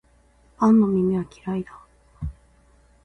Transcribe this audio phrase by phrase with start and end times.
[0.57, 1.79] パンの耳は嫌いだ